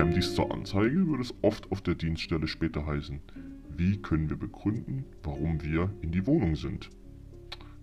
[0.00, 3.20] Käme dies zur Anzeige, würde es oft auf der Dienststelle später heißen,
[3.76, 6.88] wie können wir begründen, warum wir in die Wohnung sind.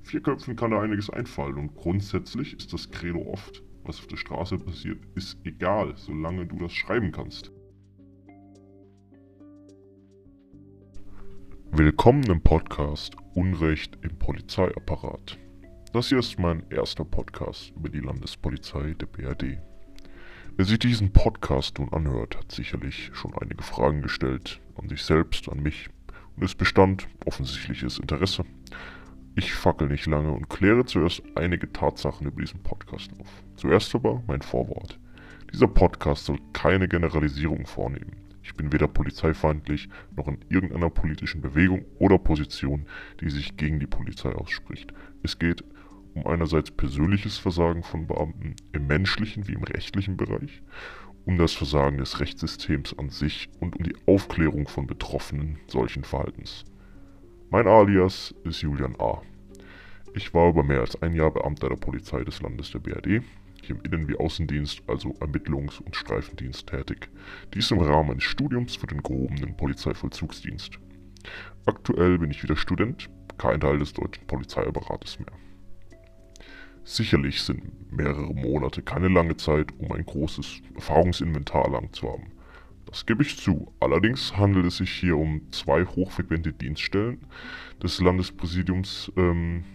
[0.01, 4.17] Vier Köpfen kann da einiges einfallen und grundsätzlich ist das Credo oft, was auf der
[4.17, 7.51] Straße passiert, ist egal, solange du das schreiben kannst.
[11.71, 15.37] Willkommen im Podcast Unrecht im Polizeiapparat.
[15.93, 19.59] Das hier ist mein erster Podcast über die Landespolizei der BRD.
[20.57, 25.47] Wer sich diesen Podcast nun anhört, hat sicherlich schon einige Fragen gestellt an sich selbst,
[25.49, 25.87] an mich
[26.35, 28.43] und es bestand offensichtliches Interesse.
[29.35, 33.27] Ich fackel nicht lange und kläre zuerst einige Tatsachen über diesen Podcast auf.
[33.55, 34.99] Zuerst aber mein Vorwort.
[35.53, 38.15] Dieser Podcast soll keine Generalisierung vornehmen.
[38.41, 42.87] Ich bin weder polizeifeindlich noch in irgendeiner politischen Bewegung oder Position,
[43.21, 44.91] die sich gegen die Polizei ausspricht.
[45.21, 45.63] Es geht
[46.17, 50.63] um einerseits persönliches Versagen von Beamten im menschlichen wie im rechtlichen Bereich,
[51.25, 56.65] um das Versagen des Rechtssystems an sich und um die Aufklärung von Betroffenen solchen Verhaltens.
[57.49, 59.21] Mein Alias ist Julian A.
[60.13, 63.21] Ich war über mehr als ein Jahr Beamter der Polizei des Landes der BRD,
[63.61, 67.09] hier im Innen- wie Außendienst, also Ermittlungs- und Streifendienst tätig.
[67.53, 70.79] Dies im Rahmen eines Studiums für den gehobenen Polizeivollzugsdienst.
[71.65, 75.46] Aktuell bin ich wieder Student, kein Teil des deutschen Polizeiapparates mehr.
[76.87, 82.31] Sicherlich sind mehrere Monate keine lange Zeit, um ein großes Erfahrungsinventar erlangt zu haben.
[82.85, 83.73] Das gebe ich zu.
[83.81, 87.19] Allerdings handelt es sich hier um zwei hochfrequente Dienststellen
[87.83, 89.65] des Landespräsidiums, ähm,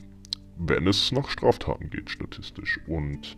[0.56, 2.80] wenn es nach Straftaten geht, statistisch.
[2.86, 3.36] Und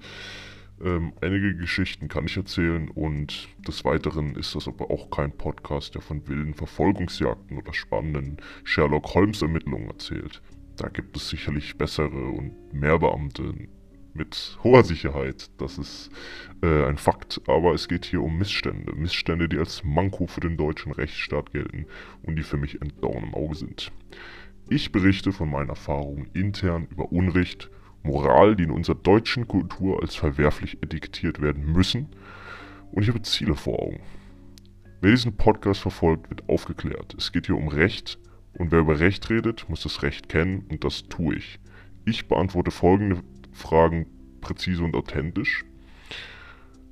[0.81, 5.97] ähm, einige Geschichten kann ich erzählen und des Weiteren ist das aber auch kein Podcast,
[5.97, 10.43] der von wilden Verfolgungsjagden oder spannenden Sherlock Holmes Ermittlungen erzählt.
[10.77, 13.55] Da gibt es sicherlich bessere und mehr Beamte
[14.15, 15.51] mit hoher Sicherheit.
[15.59, 16.11] Das ist
[16.63, 17.41] äh, ein Fakt.
[17.47, 18.93] Aber es geht hier um Missstände.
[18.95, 21.87] Missstände, die als Manko für den deutschen Rechtsstaat gelten
[22.23, 23.93] und die für mich ein Dorn im Auge sind.
[24.69, 27.71] Ich berichte von meinen Erfahrungen intern über Unrecht,
[28.03, 32.09] Moral, die in unserer deutschen Kultur als verwerflich etikettiert werden müssen.
[32.93, 34.01] Und ich habe Ziele vor Augen.
[35.01, 37.15] Wer diesen Podcast verfolgt, wird aufgeklärt.
[37.19, 38.19] Es geht hier um Recht,
[38.59, 41.59] und wer über Recht redet, muss das Recht kennen und das tue ich.
[42.05, 43.21] Ich beantworte folgende
[43.53, 44.07] Fragen
[44.41, 45.65] präzise und authentisch.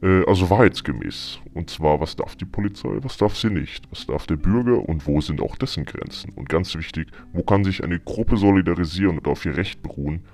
[0.03, 1.39] Äh, also wahrheitsgemäß.
[1.55, 3.85] Und zwar, was darf die Polizei, was darf sie nicht?
[3.91, 6.33] Was darf der Bürger und wo sind auch dessen Grenzen?
[6.35, 10.25] Und ganz wichtig, wo kann sich eine Gruppe solidarisieren und auf ihr Recht beruhen?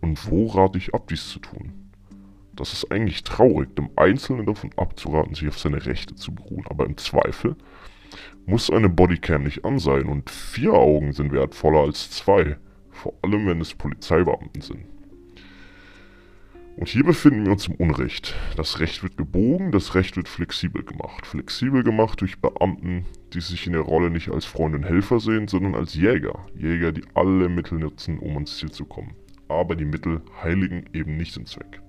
[0.00, 1.72] Und wo rate ich ab, dies zu tun?
[2.54, 6.64] Das ist eigentlich traurig, dem Einzelnen davon abzuraten, sich auf seine Rechte zu beruhen.
[6.68, 7.56] Aber im Zweifel
[8.46, 12.56] muss eine Bodycam nicht an sein und vier Augen sind wertvoller als zwei,
[12.90, 14.86] vor allem wenn es Polizeibeamten sind.
[16.78, 18.36] Und hier befinden wir uns im Unrecht.
[18.56, 21.26] Das Recht wird gebogen, das Recht wird flexibel gemacht.
[21.26, 25.48] Flexibel gemacht durch Beamten, die sich in der Rolle nicht als Freund und Helfer sehen,
[25.48, 26.46] sondern als Jäger.
[26.54, 29.16] Jäger, die alle Mittel nutzen, um ans Ziel zu kommen.
[29.48, 31.80] Aber die Mittel heiligen eben nicht den Zweck.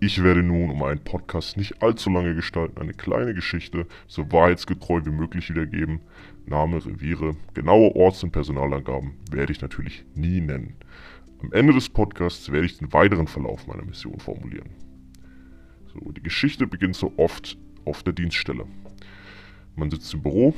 [0.00, 5.00] Ich werde nun, um einen Podcast nicht allzu lange gestalten, eine kleine Geschichte so wahrheitsgetreu
[5.04, 6.00] wie möglich wiedergeben.
[6.46, 10.76] Name, Reviere, genaue Orts- und Personalangaben werde ich natürlich nie nennen.
[11.42, 14.70] Am Ende des Podcasts werde ich den weiteren Verlauf meiner Mission formulieren.
[15.92, 18.64] So, die Geschichte beginnt so oft auf der Dienststelle.
[19.76, 20.54] Man sitzt im Büro,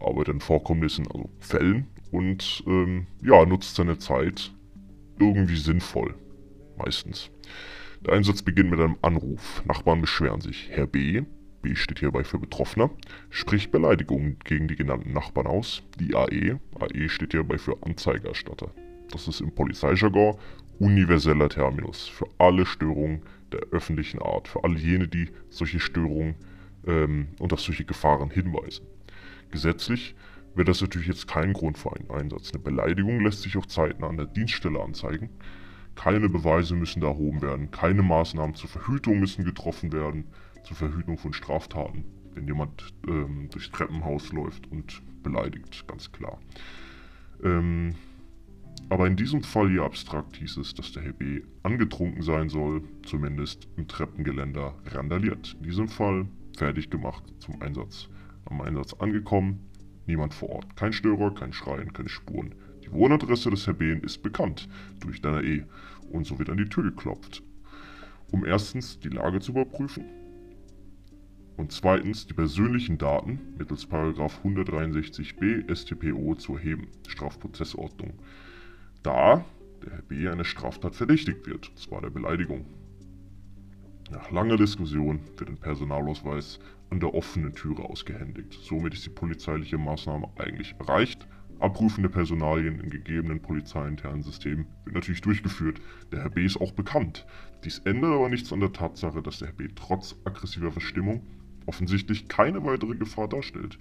[0.00, 4.52] arbeitet an Vorkommnissen, also Fällen und ähm, ja, nutzt seine Zeit
[5.18, 6.14] irgendwie sinnvoll.
[6.78, 7.30] Meistens.
[8.06, 9.62] Der Einsatz beginnt mit einem Anruf.
[9.66, 10.68] Nachbarn beschweren sich.
[10.70, 11.22] Herr B.,
[11.60, 12.88] B steht hierbei für Betroffener,
[13.28, 15.82] spricht Beleidigungen gegen die genannten Nachbarn aus.
[15.98, 18.70] Die AE, AE steht hierbei für Anzeigerstatter.
[19.10, 20.38] Das ist im Polizeijargon
[20.78, 23.20] universeller Terminus für alle Störungen
[23.52, 26.36] der öffentlichen Art, für all jene, die solche Störungen
[26.86, 28.86] ähm, und auf solche Gefahren hinweisen.
[29.50, 30.14] Gesetzlich
[30.54, 32.50] wäre das natürlich jetzt kein Grund für einen Einsatz.
[32.54, 35.28] Eine Beleidigung lässt sich auch zeitnah an der Dienststelle anzeigen
[36.00, 40.24] keine Beweise müssen erhoben werden, keine Maßnahmen zur Verhütung müssen getroffen werden,
[40.64, 46.38] zur Verhütung von Straftaten, wenn jemand ähm, durchs Treppenhaus läuft und beleidigt, ganz klar.
[47.44, 47.96] Ähm,
[48.88, 51.42] aber in diesem Fall hier abstrakt hieß es, dass der Herr B.
[51.64, 55.54] angetrunken sein soll, zumindest im Treppengeländer randaliert.
[55.58, 56.26] In diesem Fall
[56.56, 58.08] fertig gemacht zum Einsatz.
[58.46, 59.68] Am Einsatz angekommen,
[60.06, 60.76] niemand vor Ort.
[60.76, 62.54] Kein Störer, kein Schreien, keine Spuren.
[62.90, 63.92] Die Wohnadresse des Herr B.
[64.02, 65.64] ist bekannt durch deiner E.
[66.10, 67.42] Und so wird an die Tür geklopft.
[68.30, 70.04] Um erstens die Lage zu überprüfen
[71.56, 78.14] und zweitens die persönlichen Daten mittels 163b StPO zu erheben, Strafprozessordnung,
[79.02, 79.44] da
[79.82, 80.28] der Herr B.
[80.28, 82.66] eine Straftat verdächtigt wird, und zwar der Beleidigung.
[84.10, 86.58] Nach langer Diskussion wird ein Personalausweis
[86.90, 88.58] an der offenen Türe ausgehändigt.
[88.62, 91.26] Somit ist die polizeiliche Maßnahme eigentlich erreicht.
[91.60, 95.80] Abrufen der Personalien in gegebenen polizeiinternen Systemen wird natürlich durchgeführt.
[96.10, 96.44] Der Herr B.
[96.44, 97.26] ist auch bekannt.
[97.64, 99.68] Dies ändert aber nichts an der Tatsache, dass der Herr B.
[99.74, 101.22] trotz aggressiver Verstimmung
[101.66, 103.78] offensichtlich keine weitere Gefahr darstellt.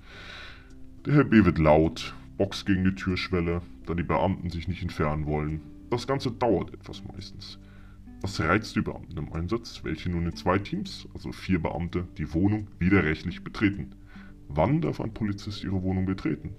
[1.06, 1.46] Der Herr B.
[1.46, 5.62] wird laut, boxt gegen die Türschwelle, da die Beamten sich nicht entfernen wollen.
[5.90, 7.60] Das Ganze dauert etwas meistens.
[8.22, 12.34] Was reizt die Beamten im Einsatz, welche nun in zwei Teams, also vier Beamte, die
[12.34, 13.96] Wohnung widerrechtlich betreten?
[14.50, 16.54] Wann darf ein Polizist ihre Wohnung betreten?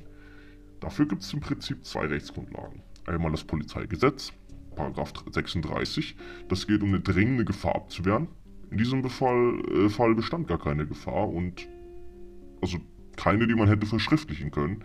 [0.81, 2.83] Dafür gibt es im Prinzip zwei Rechtsgrundlagen.
[3.07, 4.33] Einmal das Polizeigesetz,
[4.75, 6.17] Paragraph 36,
[6.49, 8.29] das geht um eine dringende Gefahr abzuwehren.
[8.71, 11.69] In diesem Fall, äh, Fall bestand gar keine Gefahr und
[12.63, 12.79] also
[13.17, 14.85] keine, die man hätte verschriftlichen können.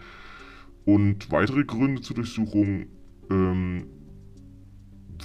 [0.86, 2.88] Und weitere Gründe zur Durchsuchung
[3.32, 3.88] ähm,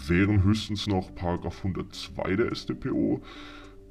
[0.06, 3.20] wären höchstens noch Paragraph 102 der StPO.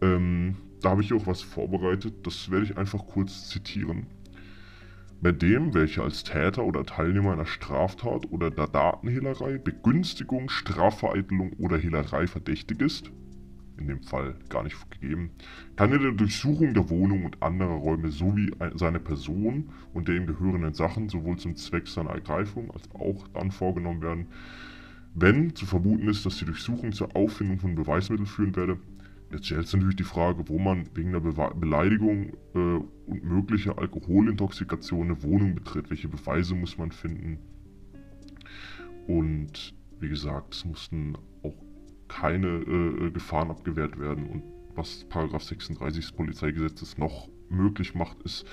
[0.01, 4.07] Ähm, da habe ich auch was vorbereitet, das werde ich einfach kurz zitieren.
[5.21, 11.77] Bei dem, welcher als Täter oder Teilnehmer einer Straftat oder der Datenhehlerei, Begünstigung, Strafvereitelung oder
[11.77, 13.11] Hehlerei verdächtig ist,
[13.77, 15.31] in dem Fall gar nicht gegeben,
[15.75, 20.73] kann er der Durchsuchung der Wohnung und anderer Räume sowie seine Person und den gehörenden
[20.73, 24.27] Sachen sowohl zum Zweck seiner Ergreifung als auch dann vorgenommen werden,
[25.15, 28.77] wenn zu vermuten ist, dass die Durchsuchung zur Auffindung von Beweismitteln führen werde.
[29.31, 33.77] Jetzt stellt sich natürlich die Frage, wo man wegen der Be Beleidigung äh, und möglicher
[33.77, 35.89] Alkoholintoxikation eine Wohnung betritt.
[35.89, 37.37] Welche Beweise muss man finden?
[39.07, 41.55] Und wie gesagt, es mussten auch
[42.07, 44.27] keine äh, Gefahren abgewehrt werden.
[44.27, 44.43] Und
[44.75, 48.45] was Paragraph 36 des Polizeigesetzes noch möglich macht, ist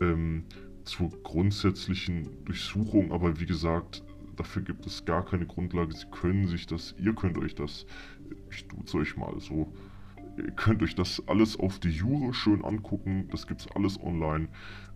[0.00, 0.44] ähm,
[0.84, 4.04] zur grundsätzlichen Durchsuchung, aber wie gesagt,
[4.36, 5.92] dafür gibt es gar keine Grundlage.
[5.94, 7.86] Sie können sich das, ihr könnt euch das,
[8.50, 9.72] ich es euch mal so,
[10.36, 13.28] ihr könnt euch das alles auf die Jure schön angucken.
[13.30, 14.48] Das gibt es alles online.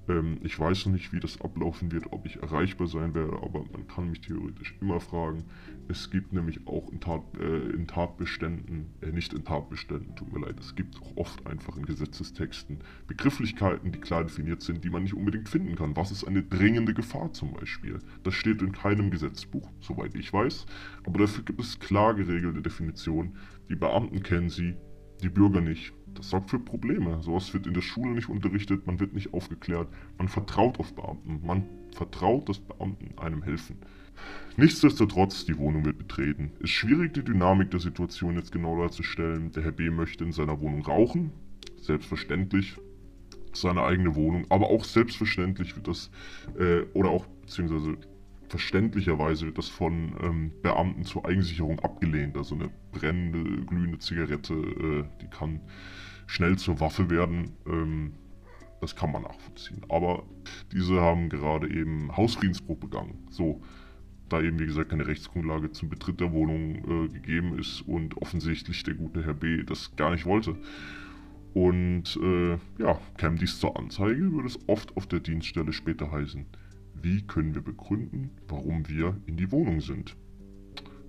[0.09, 3.65] Ähm, ich weiß noch nicht, wie das ablaufen wird, ob ich erreichbar sein werde, aber
[3.73, 5.45] man kann mich theoretisch immer fragen.
[5.89, 10.47] Es gibt nämlich auch in, Tat, äh, in Tatbeständen, äh, nicht in Tatbeständen, tut mir
[10.47, 15.05] leid, es gibt auch oft einfach in Gesetzestexten Begrifflichkeiten, die klar definiert sind, die man
[15.05, 15.97] nicht unbedingt finden kann.
[15.97, 17.99] Was ist eine dringende Gefahr zum Beispiel?
[18.23, 20.67] Das steht in keinem Gesetzbuch, soweit ich weiß,
[21.07, 23.37] aber dafür gibt es klar geregelte Definitionen.
[23.71, 24.77] Die Beamten kennen sie,
[25.25, 25.93] die Bürger nicht.
[26.15, 27.21] Das sorgt für Probleme.
[27.23, 29.89] Sowas wird in der Schule nicht unterrichtet, man wird nicht aufgeklärt,
[30.19, 33.79] man vertraut auf Beamten, man vertraut, dass Beamten einem helfen.
[34.57, 36.53] Nichtsdestotrotz, die Wohnung wird betreten.
[36.61, 39.51] Ist schwierig, die Dynamik der Situation jetzt genau darzustellen.
[39.53, 39.91] Der Herr B.
[39.91, 41.33] möchte in seiner Wohnung rauchen.
[41.81, 42.77] Selbstverständlich.
[43.53, 44.47] Seine eigene Wohnung.
[44.51, 46.11] Aber auch selbstverständlich wird das,
[46.59, 47.97] äh, oder auch, beziehungsweise
[48.55, 52.37] verständlicherweise wird das von ähm, Beamten zur Eigensicherung abgelehnt.
[52.37, 55.61] Also eine brennende, glühende Zigarette, äh, die kann
[56.29, 57.51] schnell zur Waffe werden.
[57.67, 58.13] Ähm,
[58.81, 59.83] das kann man nachvollziehen.
[59.89, 60.23] Aber
[60.71, 63.27] diese haben gerade eben Hausfriedensbruch begangen.
[63.29, 63.61] So,
[64.29, 68.85] da eben wie gesagt keine Rechtsgrundlage zum Betritt der Wohnung äh, gegeben ist und offensichtlich
[68.85, 69.65] der gute Herr B.
[69.65, 70.55] das gar nicht wollte.
[71.55, 76.47] Und äh, ja, käme dies zur Anzeige, würde es oft auf der Dienststelle später heißen,
[77.03, 80.17] wie können wir begründen, warum wir in die Wohnung sind.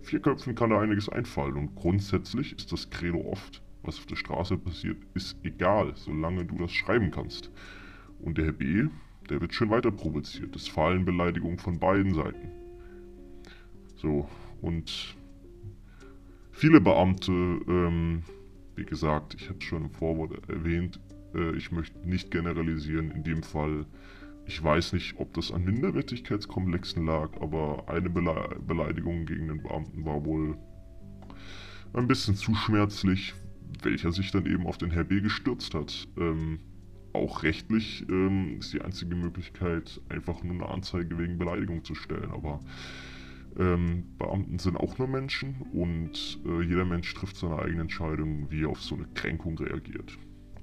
[0.01, 4.15] Vier Köpfen kann da einiges einfallen und grundsätzlich ist das Credo oft, was auf der
[4.15, 7.51] Straße passiert, ist egal, solange du das schreiben kannst.
[8.19, 8.87] Und der Herr B.,
[9.29, 10.55] der wird schön weiter provoziert.
[10.55, 12.51] Es fallen Beleidigungen von beiden Seiten.
[13.95, 14.29] So,
[14.61, 15.15] und
[16.51, 18.23] viele Beamte, ähm,
[18.75, 20.99] wie gesagt, ich hatte schon im Vorwort erwähnt,
[21.33, 23.85] äh, ich möchte nicht generalisieren, in dem Fall
[24.45, 30.05] ich weiß nicht, ob das an Minderwertigkeitskomplexen lag, aber eine Bele Beleidigung gegen den Beamten
[30.05, 30.57] war wohl
[31.93, 33.33] ein bisschen zu schmerzlich,
[33.81, 35.21] welcher sich dann eben auf den Herr B.
[35.21, 36.07] gestürzt hat.
[36.17, 36.59] Ähm,
[37.13, 42.29] auch rechtlich ähm, ist die einzige Möglichkeit, einfach nur eine Anzeige wegen Beleidigung zu stellen.
[42.31, 42.59] Aber
[43.57, 48.63] ähm, Beamten sind auch nur Menschen und äh, jeder Mensch trifft seine eigene Entscheidung, wie
[48.63, 50.17] er auf so eine Kränkung reagiert.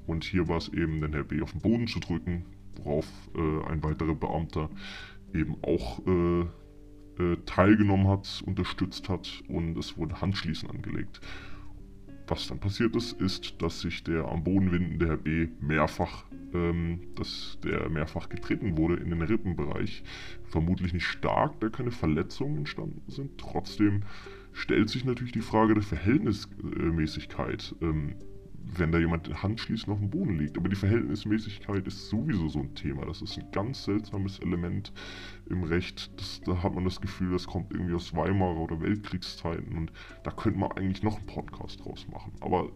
[0.07, 1.41] Und hier war es eben, den Herr B.
[1.41, 2.45] auf den Boden zu drücken,
[2.77, 4.71] worauf äh, ein weiterer Beamter
[5.35, 6.41] eben auch äh,
[7.19, 11.21] äh, teilgenommen hat, unterstützt hat und es wurde Handschließen angelegt.
[12.27, 15.49] Was dann passiert ist, ist, dass sich der am Boden windende Herr B.
[15.61, 16.25] mehrfach,
[16.55, 20.03] ähm, dass der mehrfach getreten wurde in den Rippenbereich.
[20.45, 23.39] Vermutlich nicht stark, da keine Verletzungen entstanden sind.
[23.39, 24.05] Trotzdem
[24.53, 27.75] stellt sich natürlich die Frage der Verhältnismäßigkeit.
[27.83, 28.15] Ähm,
[28.79, 30.57] wenn da jemand handschließend auf dem Boden liegt.
[30.57, 33.07] Aber die Verhältnismäßigkeit ist sowieso so ein Thema.
[33.07, 34.93] Das ist ein ganz seltsames Element
[35.49, 36.11] im Recht.
[36.19, 39.93] Das, da hat man das Gefühl, das kommt irgendwie aus Weimarer oder Weltkriegszeiten und
[40.25, 42.33] da könnte man eigentlich noch einen Podcast draus machen.
[42.41, 42.71] Aber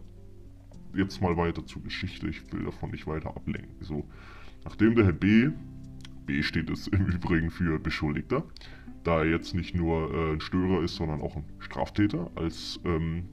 [0.93, 2.27] jetzt mal weiter zur Geschichte.
[2.27, 3.75] Ich will davon nicht weiter ablenken.
[3.81, 4.07] So,
[4.63, 5.49] nachdem der Herr B,
[6.25, 8.43] B steht es im Übrigen für Beschuldigter,
[9.03, 13.25] da er jetzt nicht nur äh, ein Störer ist, sondern auch ein Straftäter als ähm,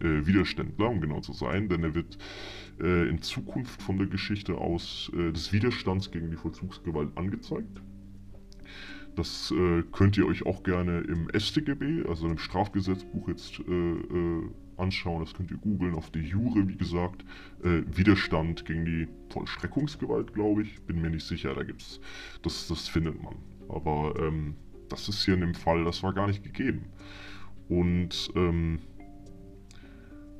[0.00, 2.18] äh, Widerständler, um genau zu sein, denn er wird
[2.80, 7.82] äh, in Zukunft von der Geschichte aus äh, des Widerstands gegen die Vollzugsgewalt angezeigt.
[9.14, 14.50] Das äh, könnt ihr euch auch gerne im StGB, also im Strafgesetzbuch jetzt äh, äh,
[14.76, 15.20] anschauen.
[15.20, 17.24] Das könnt ihr googeln auf die Jure, wie gesagt.
[17.62, 20.82] Widerstand gegen die Vollstreckungsgewalt, glaube ich.
[20.82, 22.00] Bin mir nicht sicher, da gibt's.
[22.42, 23.36] Das, das findet man.
[23.68, 24.56] Aber ähm,
[24.88, 26.86] das ist hier in dem Fall, das war gar nicht gegeben.
[27.68, 28.80] Und ähm,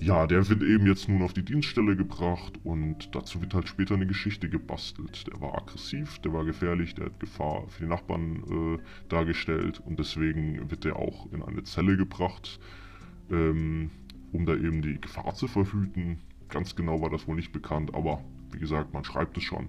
[0.00, 3.94] ja, der wird eben jetzt nun auf die Dienststelle gebracht und dazu wird halt später
[3.94, 5.26] eine Geschichte gebastelt.
[5.26, 9.98] Der war aggressiv, der war gefährlich, der hat Gefahr für die Nachbarn äh, dargestellt und
[9.98, 12.60] deswegen wird er auch in eine Zelle gebracht,
[13.30, 13.90] ähm,
[14.32, 16.18] um da eben die Gefahr zu verhüten.
[16.48, 18.22] Ganz genau war das wohl nicht bekannt, aber
[18.52, 19.68] wie gesagt, man schreibt es schon.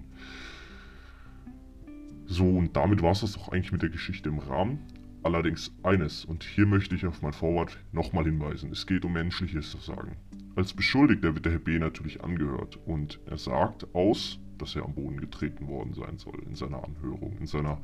[2.26, 4.80] So, und damit war es das doch eigentlich mit der Geschichte im Rahmen.
[5.26, 9.72] Allerdings eines, und hier möchte ich auf mein Vorwort nochmal hinweisen, es geht um menschliches
[9.84, 10.14] Sagen.
[10.54, 11.80] Als Beschuldigter wird der Herr B.
[11.80, 16.54] natürlich angehört und er sagt aus, dass er am Boden getreten worden sein soll in
[16.54, 17.80] seiner Anhörung, in seiner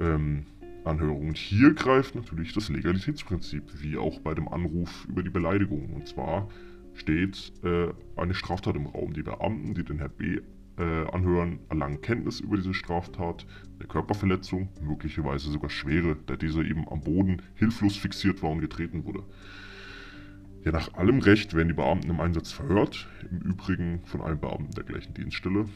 [0.00, 0.44] ähm,
[0.82, 1.28] Anhörung.
[1.28, 5.94] Und hier greift natürlich das Legalitätsprinzip, wie auch bei dem Anruf über die Beleidigung.
[5.94, 6.48] Und zwar
[6.94, 9.12] steht äh, eine Straftat im Raum.
[9.12, 10.40] Die Beamten, die den Herr B
[10.80, 13.46] äh, anhören, erlangen Kenntnis über diese Straftat,
[13.78, 19.04] der Körperverletzung, möglicherweise sogar schwere, da dieser eben am Boden hilflos fixiert war und getreten
[19.04, 19.22] wurde.
[20.64, 24.72] Ja, nach allem Recht werden die Beamten im Einsatz verhört, im Übrigen von einem Beamten
[24.72, 25.66] der gleichen Dienststelle.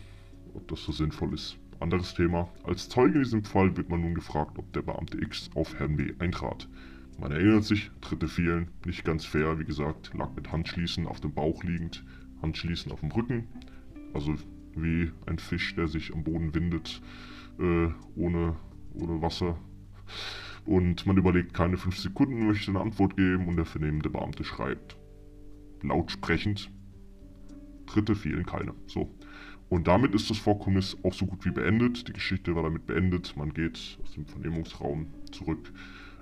[0.54, 2.48] Ob das so sinnvoll ist, anderes Thema.
[2.62, 5.96] Als Zeuge in diesem Fall wird man nun gefragt, ob der Beamte X auf Herrn
[5.96, 6.68] B eintrat.
[7.18, 11.32] Man erinnert sich, Tritte fehlen, nicht ganz fair, wie gesagt, lag mit Handschließen auf dem
[11.32, 12.04] Bauch liegend,
[12.42, 13.46] Handschließen auf dem Rücken,
[14.14, 14.34] also
[14.76, 17.00] wie ein Fisch, der sich am Boden windet,
[17.58, 18.56] äh, ohne,
[18.94, 19.58] ohne Wasser.
[20.64, 24.96] Und man überlegt keine fünf Sekunden, möchte eine Antwort geben und der vernehmende Beamte schreibt.
[25.82, 26.70] Lautsprechend.
[27.86, 28.72] Dritte fehlen keine.
[28.86, 29.14] So.
[29.68, 32.08] Und damit ist das Vorkommnis auch so gut wie beendet.
[32.08, 33.36] Die Geschichte war damit beendet.
[33.36, 35.72] Man geht aus dem Vernehmungsraum zurück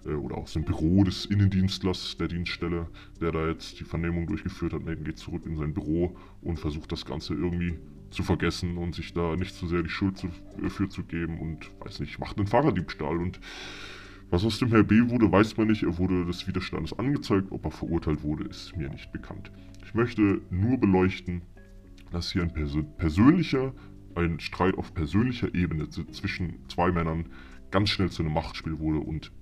[0.05, 2.89] äh, oder aus dem Büro des Innendienstlers der Dienststelle,
[3.21, 4.85] der da jetzt die Vernehmung durchgeführt hat.
[4.85, 7.79] Man geht zurück in sein Büro und versucht das Ganze irgendwie
[8.13, 10.29] zu vergessen und sich da nicht zu sehr die Schuld zu,
[10.63, 13.41] äh, für zu geben und weiß nicht, macht einen Fahrraddiebstahl und
[14.33, 15.83] was aus dem Herr B wurde, weiß man nicht.
[15.83, 17.49] Er wurde des Widerstandes angezeigt.
[17.51, 19.53] Ob er verurteilt wurde, ist mir nicht bekannt.
[19.85, 21.43] Ich möchte nur beleuchten,
[22.13, 23.75] dass hier ein Persön persönlicher,
[24.15, 27.27] ein Streit auf persönlicher Ebene zwischen zwei Männern
[27.71, 29.33] ganz schnell zu einem Machtspiel wurde und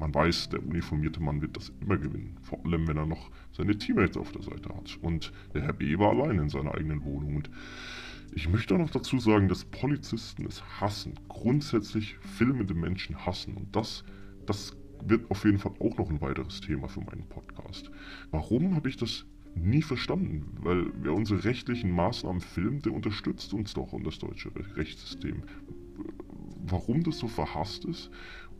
[0.00, 2.38] man weiß, der uniformierte Mann wird das immer gewinnen.
[2.40, 4.98] Vor allem, wenn er noch seine Teammates auf der Seite hat.
[5.02, 5.98] Und der Herr B.
[5.98, 7.36] war allein in seiner eigenen Wohnung.
[7.36, 7.50] Und
[8.32, 11.14] ich möchte auch noch dazu sagen, dass Polizisten es hassen.
[11.28, 13.54] Grundsätzlich filmende Menschen hassen.
[13.54, 14.02] Und das,
[14.46, 17.90] das wird auf jeden Fall auch noch ein weiteres Thema für meinen Podcast.
[18.30, 20.56] Warum habe ich das nie verstanden?
[20.62, 25.42] Weil wer unsere rechtlichen Maßnahmen filmt, der unterstützt uns doch und das deutsche Rechtssystem.
[26.62, 28.10] Warum das so verhasst ist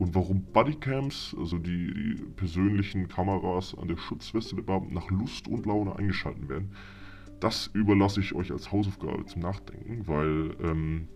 [0.00, 5.46] und warum Bodycams, also die, die persönlichen Kameras an der Schutzweste der Beamten nach Lust
[5.46, 6.74] und Laune eingeschaltet werden,
[7.38, 11.08] das überlasse ich euch als Hausaufgabe zum Nachdenken, weil ähm,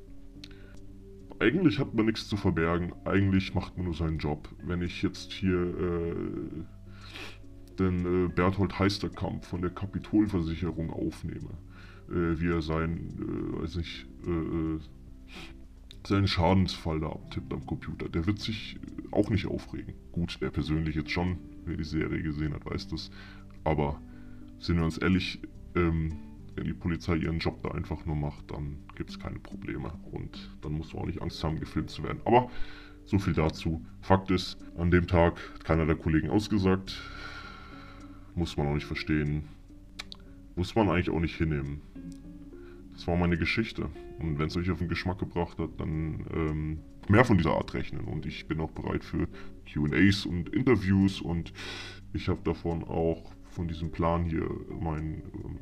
[1.41, 4.51] eigentlich hat man nichts zu verbergen, eigentlich macht man nur seinen Job.
[4.63, 6.15] Wenn ich jetzt hier äh,
[7.79, 11.57] den äh, Berthold Heisterkamp von der Kapitolversicherung aufnehme,
[12.11, 14.81] äh, wie er sein, äh, weiß nicht, äh, äh,
[16.07, 18.09] seinen Schadensfall da abtippt am Computer.
[18.09, 18.79] Der wird sich
[19.11, 19.95] auch nicht aufregen.
[20.13, 23.11] Gut, der persönlich jetzt schon, wer die Serie gesehen hat, weiß das.
[23.65, 24.01] Aber
[24.59, 25.41] sind wir uns ehrlich,
[25.75, 26.17] ähm,
[26.55, 29.93] wenn die Polizei ihren Job da einfach nur macht, dann gibt es keine Probleme.
[30.13, 32.21] Und dann muss man auch nicht Angst haben, gefilmt zu werden.
[32.25, 32.51] Aber
[33.07, 33.85] so viel dazu.
[34.01, 37.01] Fakt ist, an dem Tag hat keiner der Kollegen ausgesagt.
[38.35, 39.45] Muss man auch nicht verstehen.
[40.57, 41.81] Muss man eigentlich auch nicht hinnehmen.
[43.05, 43.91] Das war meine Geschichte.
[44.19, 47.75] Und wenn es euch auf den Geschmack gebracht hat, dann ähm, mehr von dieser Art
[47.75, 48.07] rechnen.
[48.07, 49.29] Und ich bin auch bereit für
[49.67, 51.21] QAs und Interviews.
[51.21, 51.53] Und
[52.15, 54.49] ich habe davon auch von diesem Plan hier
[54.81, 55.59] meinen ähm,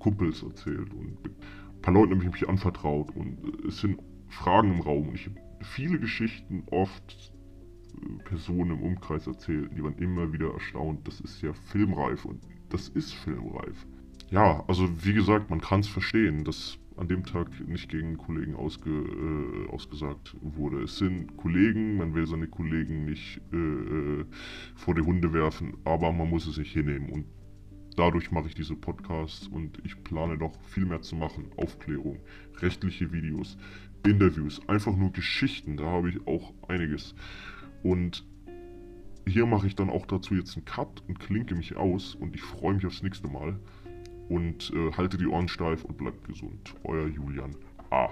[0.00, 0.92] Kumpels erzählt.
[0.92, 3.14] Und ein paar Leuten habe ich mich anvertraut.
[3.14, 3.38] Und
[3.68, 5.10] es sind Fragen im Raum.
[5.10, 7.32] Und ich habe viele Geschichten oft
[8.02, 9.70] äh, Personen im Umkreis erzählt.
[9.76, 11.06] Die waren immer wieder erstaunt.
[11.06, 12.24] Das ist ja filmreif.
[12.24, 13.86] Und das ist filmreif
[14.34, 18.54] ja, also wie gesagt, man kann es verstehen, dass an dem Tag nicht gegen Kollegen
[18.54, 20.82] ausge, äh, ausgesagt wurde.
[20.82, 24.24] Es sind Kollegen, man will seine Kollegen nicht äh, äh,
[24.74, 27.10] vor die Hunde werfen, aber man muss es nicht hinnehmen.
[27.10, 27.24] Und
[27.96, 31.52] Dadurch mache ich diese Podcasts und ich plane noch viel mehr zu machen.
[31.56, 32.18] Aufklärung,
[32.60, 33.56] rechtliche Videos,
[34.04, 35.76] Interviews, einfach nur Geschichten.
[35.76, 37.14] Da habe ich auch einiges.
[37.84, 38.26] Und
[39.26, 42.42] hier mache ich dann auch dazu jetzt einen Cut und klinke mich aus und ich
[42.42, 43.60] freue mich aufs nächste Mal.
[44.28, 46.74] Und äh, halte die Ohren steif und bleibt gesund.
[46.84, 47.54] Euer Julian
[47.90, 48.08] A.